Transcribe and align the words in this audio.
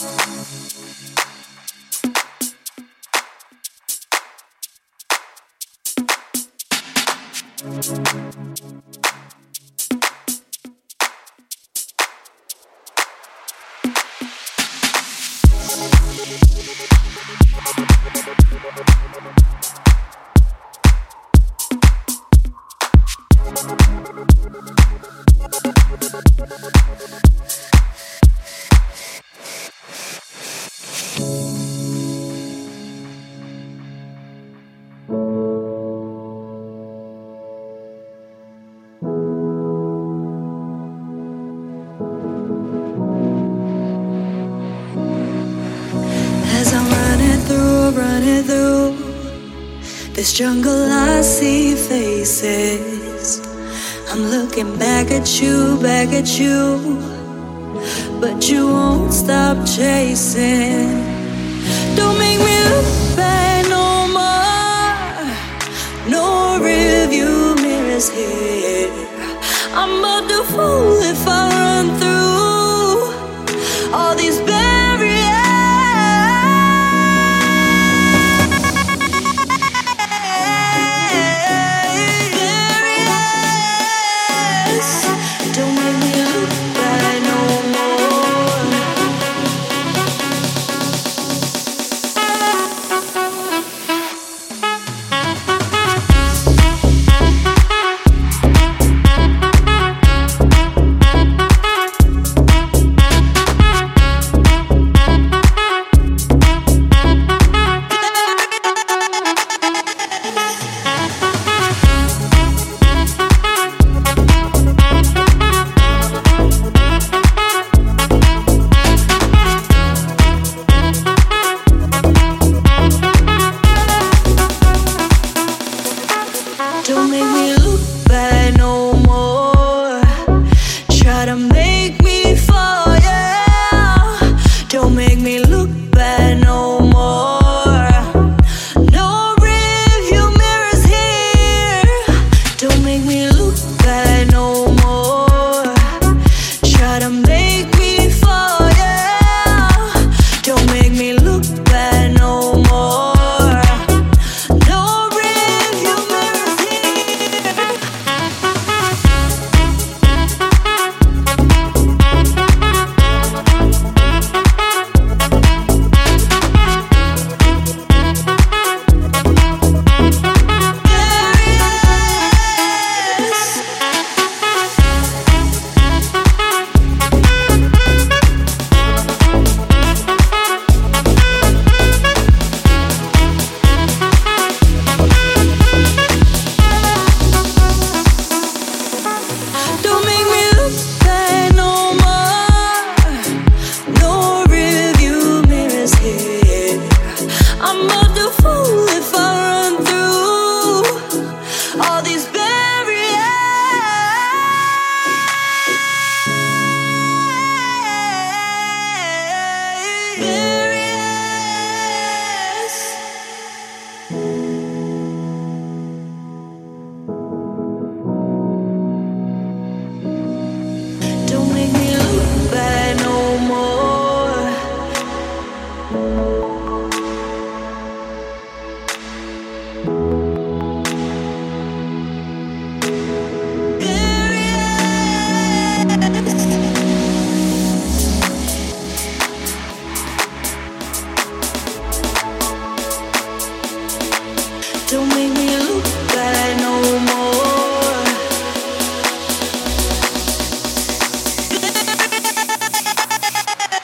Thank 0.00 0.38
you. 9.16 9.27
This 48.48 50.32
jungle, 50.32 50.90
I 50.90 51.20
see 51.20 51.74
faces. 51.74 53.46
I'm 54.10 54.22
looking 54.22 54.78
back 54.78 55.10
at 55.10 55.40
you, 55.40 55.78
back 55.82 56.08
at 56.14 56.38
you. 56.38 56.98
But 58.20 58.48
you 58.48 58.66
won't 58.68 59.12
stop 59.12 59.66
chasing. 59.66 60.88
Don't 61.94 62.18
make 62.18 62.38
me 62.38 62.56
look 62.70 63.16
back 63.16 63.68
no 63.68 64.08
more. 64.16 65.28
No 66.08 66.58
review 66.58 67.54
mirrors 67.62 68.08
here. 68.08 68.90
I'm 69.74 69.98
about 69.98 70.28
to 70.30 70.42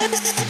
Thank 0.00 0.38
you. 0.38 0.43